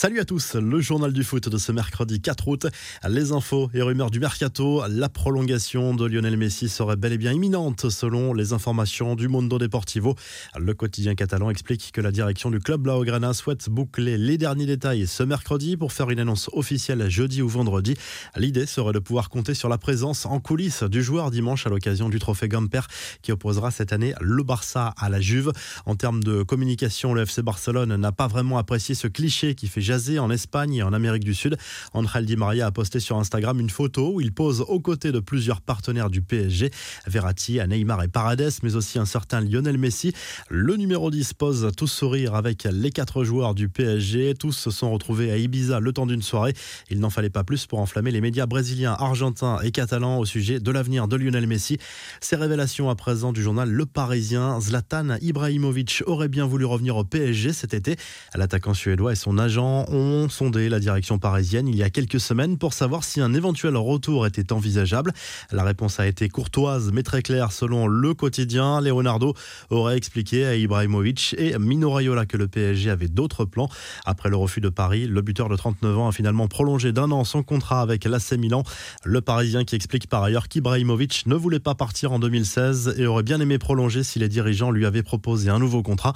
Salut 0.00 0.18
à 0.18 0.24
tous, 0.24 0.54
le 0.54 0.80
journal 0.80 1.12
du 1.12 1.22
foot 1.22 1.50
de 1.50 1.58
ce 1.58 1.72
mercredi 1.72 2.22
4 2.22 2.48
août. 2.48 2.66
Les 3.06 3.32
infos 3.32 3.68
et 3.74 3.82
rumeurs 3.82 4.10
du 4.10 4.18
mercato. 4.18 4.82
La 4.88 5.10
prolongation 5.10 5.94
de 5.94 6.06
Lionel 6.06 6.38
Messi 6.38 6.70
serait 6.70 6.96
bel 6.96 7.12
et 7.12 7.18
bien 7.18 7.34
imminente 7.34 7.90
selon 7.90 8.32
les 8.32 8.54
informations 8.54 9.14
du 9.14 9.28
Mondo 9.28 9.58
Deportivo. 9.58 10.14
Le 10.58 10.72
quotidien 10.72 11.14
catalan 11.14 11.50
explique 11.50 11.92
que 11.92 12.00
la 12.00 12.12
direction 12.12 12.50
du 12.50 12.60
club 12.60 12.80
Blaugrana 12.80 13.34
souhaite 13.34 13.68
boucler 13.68 14.16
les 14.16 14.38
derniers 14.38 14.64
détails 14.64 15.06
ce 15.06 15.22
mercredi 15.22 15.76
pour 15.76 15.92
faire 15.92 16.08
une 16.08 16.20
annonce 16.20 16.48
officielle 16.54 17.06
jeudi 17.10 17.42
ou 17.42 17.48
vendredi. 17.50 17.94
L'idée 18.38 18.64
serait 18.64 18.94
de 18.94 19.00
pouvoir 19.00 19.28
compter 19.28 19.52
sur 19.52 19.68
la 19.68 19.76
présence 19.76 20.24
en 20.24 20.40
coulisses 20.40 20.82
du 20.82 21.02
joueur 21.02 21.30
dimanche 21.30 21.66
à 21.66 21.68
l'occasion 21.68 22.08
du 22.08 22.18
trophée 22.18 22.48
Gamper 22.48 22.80
qui 23.20 23.32
opposera 23.32 23.70
cette 23.70 23.92
année 23.92 24.14
le 24.22 24.42
Barça 24.44 24.94
à 24.96 25.10
la 25.10 25.20
Juve. 25.20 25.52
En 25.84 25.94
termes 25.94 26.22
de 26.22 26.42
communication, 26.42 27.12
le 27.12 27.24
FC 27.24 27.42
Barcelone 27.42 27.96
n'a 27.96 28.12
pas 28.12 28.28
vraiment 28.28 28.56
apprécié 28.56 28.94
ce 28.94 29.06
cliché 29.06 29.54
qui 29.54 29.68
fait 29.68 29.89
en 29.90 30.30
Espagne 30.30 30.74
et 30.74 30.82
en 30.84 30.92
Amérique 30.92 31.24
du 31.24 31.34
Sud. 31.34 31.56
Angel 31.94 32.24
Di 32.24 32.36
Maria 32.36 32.66
a 32.66 32.70
posté 32.70 33.00
sur 33.00 33.18
Instagram 33.18 33.58
une 33.58 33.70
photo 33.70 34.12
où 34.14 34.20
il 34.20 34.32
pose 34.32 34.60
aux 34.60 34.78
côtés 34.78 35.10
de 35.10 35.18
plusieurs 35.18 35.60
partenaires 35.60 36.10
du 36.10 36.22
PSG, 36.22 36.70
Verratti, 37.08 37.58
Neymar 37.66 38.04
et 38.04 38.08
Paredes, 38.08 38.52
mais 38.62 38.76
aussi 38.76 39.00
un 39.00 39.04
certain 39.04 39.40
Lionel 39.40 39.78
Messi. 39.78 40.12
Le 40.48 40.76
numéro 40.76 41.10
10 41.10 41.34
pose 41.34 41.70
tout 41.76 41.88
sourire 41.88 42.36
avec 42.36 42.68
les 42.70 42.90
quatre 42.90 43.24
joueurs 43.24 43.56
du 43.56 43.68
PSG. 43.68 44.34
Tous 44.38 44.52
se 44.52 44.70
sont 44.70 44.92
retrouvés 44.92 45.32
à 45.32 45.36
Ibiza 45.36 45.80
le 45.80 45.92
temps 45.92 46.06
d'une 46.06 46.22
soirée. 46.22 46.54
Il 46.88 47.00
n'en 47.00 47.10
fallait 47.10 47.28
pas 47.28 47.42
plus 47.42 47.66
pour 47.66 47.80
enflammer 47.80 48.12
les 48.12 48.20
médias 48.20 48.46
brésiliens, 48.46 48.94
argentins 48.96 49.58
et 49.64 49.72
catalans 49.72 50.18
au 50.18 50.24
sujet 50.24 50.60
de 50.60 50.70
l'avenir 50.70 51.08
de 51.08 51.16
Lionel 51.16 51.48
Messi. 51.48 51.78
Ces 52.20 52.36
révélations 52.36 52.90
à 52.90 52.94
présent 52.94 53.32
du 53.32 53.42
journal 53.42 53.68
Le 53.68 53.86
Parisien, 53.86 54.60
Zlatan 54.60 55.16
Ibrahimovic 55.20 56.04
aurait 56.06 56.28
bien 56.28 56.46
voulu 56.46 56.64
revenir 56.64 56.96
au 56.96 57.02
PSG 57.02 57.52
cet 57.52 57.74
été. 57.74 57.96
L'attaquant 58.36 58.72
suédois 58.72 59.12
et 59.12 59.16
son 59.16 59.36
agent 59.36 59.69
ont 59.88 60.28
sondé 60.28 60.68
la 60.68 60.80
direction 60.80 61.18
parisienne 61.18 61.68
il 61.68 61.76
y 61.76 61.82
a 61.82 61.90
quelques 61.90 62.20
semaines 62.20 62.58
pour 62.58 62.72
savoir 62.72 63.04
si 63.04 63.20
un 63.20 63.34
éventuel 63.34 63.76
retour 63.76 64.26
était 64.26 64.52
envisageable. 64.52 65.12
La 65.50 65.64
réponse 65.64 66.00
a 66.00 66.06
été 66.06 66.28
courtoise 66.28 66.90
mais 66.92 67.02
très 67.02 67.22
claire 67.22 67.52
selon 67.52 67.86
le 67.86 68.14
quotidien. 68.14 68.80
Leonardo 68.80 69.34
aurait 69.70 69.96
expliqué 69.96 70.44
à 70.46 70.56
Ibrahimovic 70.56 71.34
et 71.38 71.58
Mino 71.58 71.90
Raiola 71.90 72.26
que 72.26 72.36
le 72.36 72.48
PSG 72.48 72.90
avait 72.90 73.08
d'autres 73.08 73.44
plans. 73.44 73.68
Après 74.04 74.28
le 74.28 74.36
refus 74.36 74.60
de 74.60 74.68
Paris, 74.68 75.06
le 75.06 75.22
buteur 75.22 75.48
de 75.48 75.56
39 75.56 75.98
ans 75.98 76.08
a 76.08 76.12
finalement 76.12 76.48
prolongé 76.48 76.92
d'un 76.92 77.10
an 77.10 77.24
son 77.24 77.42
contrat 77.42 77.80
avec 77.80 78.04
l'AC 78.04 78.32
Milan. 78.32 78.62
Le 79.04 79.20
Parisien 79.20 79.64
qui 79.64 79.76
explique 79.76 80.08
par 80.08 80.22
ailleurs 80.22 80.48
qu'Ibrahimovic 80.48 81.24
ne 81.26 81.34
voulait 81.34 81.60
pas 81.60 81.74
partir 81.74 82.12
en 82.12 82.18
2016 82.18 82.94
et 82.98 83.06
aurait 83.06 83.22
bien 83.22 83.40
aimé 83.40 83.58
prolonger 83.58 84.02
si 84.02 84.18
les 84.18 84.28
dirigeants 84.28 84.70
lui 84.70 84.86
avaient 84.86 85.02
proposé 85.02 85.50
un 85.50 85.58
nouveau 85.58 85.82
contrat. 85.82 86.12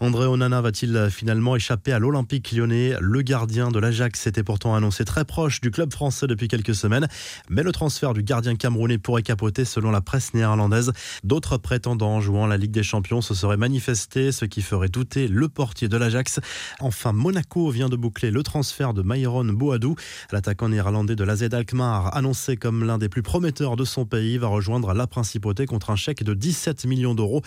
André 0.00 0.26
Onana 0.26 0.60
va-t-il 0.60 1.08
finalement 1.10 1.56
échapper 1.56 1.92
à 1.92 1.98
l'Olympique 1.98 2.52
lyonnais? 2.52 2.94
Le 3.00 3.22
gardien 3.22 3.70
de 3.70 3.78
l'Ajax 3.78 4.26
était 4.26 4.42
pourtant 4.42 4.74
annoncé 4.74 5.04
très 5.04 5.24
proche 5.24 5.60
du 5.60 5.70
club 5.70 5.92
français 5.92 6.26
depuis 6.26 6.48
quelques 6.48 6.74
semaines, 6.74 7.08
mais 7.48 7.62
le 7.62 7.72
transfert 7.72 8.14
du 8.14 8.22
gardien 8.22 8.56
camerounais 8.56 8.98
pourrait 8.98 9.22
capoter 9.22 9.64
selon 9.64 9.90
la 9.90 10.00
presse 10.00 10.34
néerlandaise. 10.34 10.92
D'autres 11.24 11.56
prétendants 11.56 12.20
jouant 12.20 12.46
la 12.46 12.56
Ligue 12.56 12.70
des 12.70 12.82
Champions 12.82 13.20
se 13.20 13.34
seraient 13.34 13.56
manifestés, 13.56 14.32
ce 14.32 14.44
qui 14.44 14.62
ferait 14.62 14.88
douter 14.88 15.28
le 15.28 15.48
portier 15.48 15.88
de 15.88 15.96
l'Ajax. 15.96 16.40
Enfin, 16.80 17.12
Monaco 17.12 17.70
vient 17.70 17.88
de 17.88 17.96
boucler 17.96 18.30
le 18.30 18.42
transfert 18.42 18.94
de 18.94 19.02
Myron 19.02 19.44
Boadou. 19.44 19.94
L'attaquant 20.32 20.68
néerlandais 20.68 21.16
de 21.16 21.24
l'AZ 21.24 21.42
Alkmaar, 21.52 22.16
annoncé 22.16 22.56
comme 22.56 22.84
l'un 22.84 22.98
des 22.98 23.08
plus 23.08 23.22
prometteurs 23.22 23.76
de 23.76 23.84
son 23.84 24.04
pays, 24.04 24.38
va 24.38 24.48
rejoindre 24.48 24.94
la 24.94 25.06
principauté 25.06 25.66
contre 25.66 25.90
un 25.90 25.96
chèque 25.96 26.22
de 26.22 26.34
17 26.34 26.86
millions 26.86 27.14
d'euros. 27.14 27.42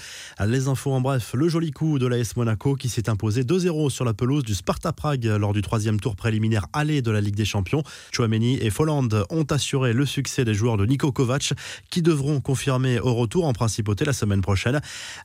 Les 0.45 0.67
infos 0.67 0.93
en 0.93 1.01
bref, 1.01 1.33
le 1.33 1.49
joli 1.49 1.71
coup 1.71 1.99
de 1.99 2.07
l'AS 2.07 2.35
Monaco 2.35 2.75
qui 2.75 2.89
s'est 2.89 3.09
imposé 3.09 3.43
2-0 3.43 3.89
sur 3.89 4.05
la 4.05 4.13
pelouse 4.13 4.43
du 4.43 4.53
Sparta 4.53 4.93
Prague 4.93 5.25
lors 5.41 5.51
du 5.51 5.61
troisième 5.61 5.99
tour 5.99 6.15
préliminaire 6.15 6.67
aller 6.71 7.01
de 7.01 7.11
la 7.11 7.19
Ligue 7.19 7.35
des 7.35 7.43
Champions. 7.43 7.83
Chouameni 8.13 8.57
et 8.61 8.69
Folland 8.69 9.09
ont 9.29 9.43
assuré 9.49 9.91
le 9.91 10.05
succès 10.05 10.45
des 10.45 10.53
joueurs 10.53 10.77
de 10.77 10.85
Niko 10.85 11.11
Kovac 11.11 11.53
qui 11.89 12.01
devront 12.01 12.39
confirmer 12.39 12.99
au 12.99 13.13
retour 13.13 13.45
en 13.45 13.53
principauté 13.53 14.05
la 14.05 14.13
semaine 14.13 14.41
prochaine. 14.41 14.79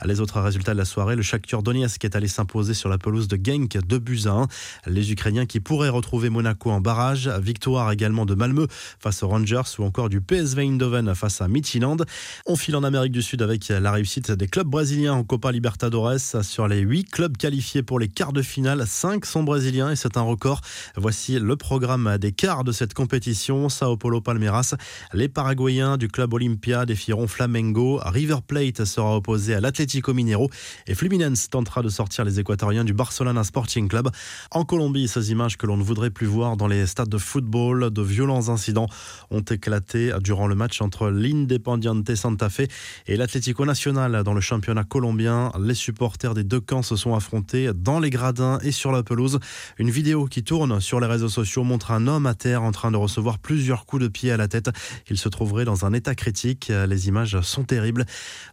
Les 0.05 0.21
autres 0.21 0.41
résultats 0.41 0.72
de 0.72 0.78
la 0.78 0.84
soirée, 0.84 1.15
le 1.15 1.22
Shakhtar 1.22 1.62
Donetsk 1.62 2.05
est 2.05 2.16
allé 2.16 2.26
s'imposer 2.26 2.75
sur 2.75 2.88
la 2.88 2.99
pelouse 2.99 3.28
de 3.28 3.38
Genk 3.41 3.78
de 3.87 3.99
buts 3.99 4.22
1. 4.26 4.49
Les 4.87 5.12
Ukrainiens 5.12 5.47
qui 5.47 5.60
pourraient 5.60 5.88
retrouver 5.88 6.31
Monaco 6.31 6.71
en 6.71 6.81
barrage, 6.81 7.28
victoire 7.28 7.93
également 7.93 8.26
de 8.26 8.34
Malmö 8.34 8.66
face 8.99 9.22
aux 9.22 9.28
Rangers 9.28 9.62
ou 9.78 9.84
encore 9.84 10.09
du 10.09 10.21
PSV 10.21 10.62
Eindhoven 10.62 11.15
face 11.15 11.41
à 11.41 11.49
Midtjylland. 11.49 11.99
On 12.47 12.56
file 12.56 12.76
en 12.76 12.84
Amérique 12.84 13.12
du 13.12 13.22
Sud 13.22 13.43
avec 13.43 13.69
la 13.69 13.93
réussite 13.93 14.32
des 14.32 14.49
clubs 14.49 14.66
brésiliens 14.66 15.12
en 15.12 15.25
Copa 15.25 15.53
Libertadores. 15.53 16.19
Sur 16.43 16.69
les 16.69 16.81
8 16.81 17.10
clubs 17.10 17.37
qualifiés 17.37 17.82
pour 17.82 17.99
les 17.99 18.09
quarts 18.09 18.32
de 18.32 18.43
finale, 18.43 18.87
5 18.87 19.26
sont 19.26 19.43
brésiliens 19.43 19.91
et 19.91 19.97
c'est 20.06 20.19
un 20.19 20.22
record. 20.22 20.61
Voici 20.97 21.41
le 21.41 21.56
programme 21.56 22.17
des 22.19 22.31
quarts 22.31 22.62
de 22.62 22.71
cette 22.71 22.94
compétition. 22.94 23.69
Sao 23.69 23.97
Paulo 23.97 24.21
Palmeiras, 24.21 24.77
les 25.12 25.28
Paraguayens 25.28 25.97
du 25.97 26.06
club 26.06 26.33
Olympia 26.33 26.87
défieront 26.87 27.27
Flamengo. 27.27 28.00
River 28.05 28.37
Plate 28.47 28.84
sera 28.84 29.17
opposé 29.17 29.55
à 29.55 29.61
l'Atlético 29.61 30.15
Mineiro 30.15 30.49
et 30.87 30.94
Fluminense 30.94 31.49
tentera 31.50 31.83
de 31.83 31.89
sortir 31.89 32.25
les 32.25 32.39
Équatoriens 32.39 32.84
du 32.84 32.93
Barcelona 32.93 33.43
Sporting 33.43 33.89
Club. 33.89 34.09
En 34.53 34.65
Colombie, 34.65 35.09
ces 35.09 35.33
images 35.33 35.56
que 35.56 35.67
l'on 35.67 35.77
ne 35.77 35.83
voudrait 35.83 36.11
plus 36.11 36.27
voir 36.27 36.56
dans 36.56 36.69
les 36.69 36.87
stades 36.87 37.09
de 37.09 37.19
football, 37.19 37.91
de 37.91 38.03
violents 38.03 38.49
incidents 38.49 38.87
ont 39.31 39.41
éclaté 39.41 40.12
durant 40.21 40.47
le 40.47 40.55
match 40.55 40.81
entre 40.83 41.09
l'Independiente 41.09 42.15
Santa 42.15 42.49
Fe 42.49 42.69
et 43.09 43.17
l'Atlético 43.17 43.65
Nacional 43.65 44.23
dans 44.23 44.34
le 44.34 44.41
championnat 44.41 44.84
colombien. 44.84 45.50
Les 45.61 45.75
supporters 45.75 46.34
des 46.34 46.44
deux 46.44 46.61
camps 46.61 46.83
se 46.83 46.94
sont 46.94 47.17
affrontés 47.17 47.71
dans 47.75 47.99
les 47.99 48.11
gradins 48.11 48.61
et 48.62 48.71
sur 48.71 48.93
la 48.93 49.03
pelouse. 49.03 49.41
Une 49.78 49.91
vidéo 49.96 50.26
qui 50.26 50.44
tourne 50.44 50.78
sur 50.78 51.00
les 51.00 51.06
réseaux 51.06 51.30
sociaux 51.30 51.64
montre 51.64 51.90
un 51.90 52.06
homme 52.06 52.26
à 52.26 52.34
terre 52.34 52.62
en 52.62 52.70
train 52.70 52.90
de 52.90 52.98
recevoir 52.98 53.38
plusieurs 53.38 53.86
coups 53.86 54.02
de 54.02 54.08
pied 54.08 54.30
à 54.30 54.36
la 54.36 54.46
tête. 54.46 54.68
Il 55.08 55.16
se 55.16 55.30
trouverait 55.30 55.64
dans 55.64 55.86
un 55.86 55.94
état 55.94 56.14
critique. 56.14 56.70
Les 56.86 57.08
images 57.08 57.40
sont 57.40 57.64
terribles. 57.64 58.04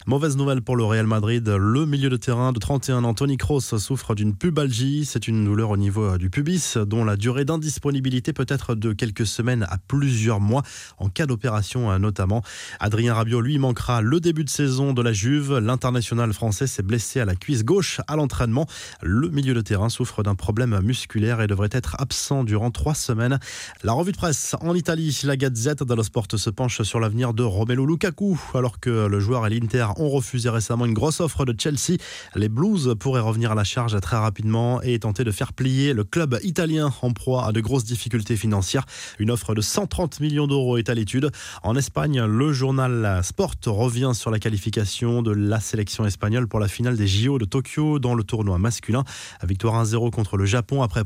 Mauvaise 0.07 0.37
nouvelle 0.37 0.61
pour 0.61 0.77
le 0.77 0.85
Real 0.85 1.05
Madrid. 1.05 1.45
Le 1.45 1.85
milieu 1.85 2.09
de 2.09 2.15
terrain 2.15 2.53
de 2.53 2.59
31 2.59 3.03
ans, 3.03 3.13
Tony 3.13 3.35
Kroos, 3.35 3.59
souffre 3.59 4.15
d'une 4.15 4.33
pubalgie. 4.33 5.03
C'est 5.03 5.27
une 5.27 5.43
douleur 5.43 5.71
au 5.71 5.75
niveau 5.75 6.17
du 6.17 6.29
pubis 6.29 6.77
dont 6.77 7.03
la 7.03 7.17
durée 7.17 7.43
d'indisponibilité 7.43 8.31
peut 8.31 8.45
être 8.47 8.73
de 8.73 8.93
quelques 8.93 9.27
semaines 9.27 9.63
à 9.69 9.77
plusieurs 9.85 10.39
mois 10.39 10.63
en 10.97 11.09
cas 11.09 11.25
d'opération 11.25 11.99
notamment. 11.99 12.41
Adrien 12.79 13.15
Rabiot, 13.15 13.41
lui, 13.41 13.59
manquera 13.59 14.01
le 14.01 14.21
début 14.21 14.45
de 14.45 14.49
saison 14.49 14.93
de 14.93 15.01
la 15.01 15.11
Juve. 15.11 15.57
L'international 15.57 16.31
français 16.31 16.67
s'est 16.67 16.83
blessé 16.83 17.19
à 17.19 17.25
la 17.25 17.35
cuisse 17.35 17.65
gauche 17.65 17.99
à 18.07 18.15
l'entraînement. 18.15 18.65
Le 19.01 19.27
milieu 19.27 19.53
de 19.53 19.61
terrain 19.61 19.89
souffre 19.89 20.23
d'un 20.23 20.35
problème 20.35 20.79
musculaire 20.81 21.32
et 21.41 21.47
devrait 21.47 21.69
être 21.71 21.95
absent 21.99 22.44
durant 22.44 22.71
trois 22.71 22.95
semaines. 22.95 23.39
La 23.83 23.94
revue 23.94 24.11
de 24.11 24.17
presse 24.17 24.55
en 24.61 24.75
Italie, 24.75 25.19
la 25.23 25.38
Gazette 25.38 25.83
dello 25.83 26.03
Sport 26.03 26.27
se 26.35 26.49
penche 26.49 26.81
sur 26.81 26.99
l'avenir 26.99 27.33
de 27.33 27.44
Romelu 27.44 27.85
Lukaku. 27.85 28.39
Alors 28.53 28.79
que 28.79 29.07
le 29.07 29.19
joueur 29.19 29.45
et 29.47 29.49
l'Inter 29.49 29.88
ont 29.97 30.09
refusé 30.09 30.49
récemment 30.49 30.85
une 30.85 30.93
grosse 30.93 31.19
offre 31.19 31.45
de 31.45 31.55
Chelsea, 31.57 31.97
les 32.35 32.49
Blues 32.49 32.95
pourraient 32.99 33.22
revenir 33.22 33.51
à 33.51 33.55
la 33.55 33.63
charge 33.63 33.99
très 34.01 34.17
rapidement 34.17 34.81
et 34.81 34.99
tenter 34.99 35.23
de 35.23 35.31
faire 35.31 35.53
plier 35.53 35.93
le 35.93 36.03
club 36.03 36.39
italien 36.43 36.93
en 37.01 37.11
proie 37.11 37.45
à 37.47 37.51
de 37.51 37.61
grosses 37.61 37.85
difficultés 37.85 38.35
financières. 38.35 38.85
Une 39.19 39.31
offre 39.31 39.55
de 39.55 39.61
130 39.61 40.19
millions 40.19 40.47
d'euros 40.47 40.77
est 40.77 40.89
à 40.89 40.93
l'étude. 40.93 41.31
En 41.63 41.75
Espagne, 41.75 42.23
le 42.23 42.53
journal 42.53 43.22
Sport 43.23 43.55
revient 43.66 44.11
sur 44.13 44.31
la 44.31 44.39
qualification 44.39 45.22
de 45.22 45.31
la 45.31 45.59
sélection 45.59 46.05
espagnole 46.05 46.47
pour 46.47 46.59
la 46.59 46.67
finale 46.67 46.97
des 46.97 47.07
JO 47.07 47.38
de 47.38 47.45
Tokyo 47.45 47.99
dans 47.99 48.16
le 48.16 48.23
tournoi 48.23 48.57
masculin. 48.57 49.03
Victoire 49.43 49.83
1-0 49.83 50.11
contre 50.11 50.38
le 50.38 50.45
Japon 50.45 50.81
après 50.81 51.03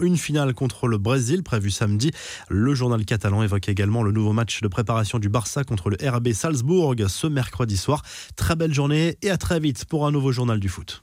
Une 0.00 0.16
finale 0.16 0.54
contre 0.54 0.86
le 0.86 0.98
Brésil 0.98 1.42
prévue 1.42 1.70
samedi. 1.70 2.10
Le 2.48 2.74
journal 2.74 3.04
catalan 3.04 3.42
évoque 3.42 3.68
également 3.68 4.02
le 4.02 4.12
nouveau 4.12 4.32
match 4.32 4.60
de 4.60 4.68
préparation 4.68 5.18
du 5.18 5.28
Barça 5.28 5.64
contre 5.64 5.90
le 5.90 5.96
RB 6.02 6.32
Salzbourg 6.32 6.94
ce 7.08 7.26
mercredi 7.26 7.76
soir. 7.76 8.02
Très 8.36 8.56
belle 8.56 8.74
journée 8.74 9.16
et 9.22 9.30
à 9.30 9.36
très 9.36 9.60
vite 9.60 9.84
pour 9.86 10.06
un 10.06 10.12
nouveau 10.12 10.32
journal 10.32 10.60
du 10.60 10.68
foot. 10.68 10.92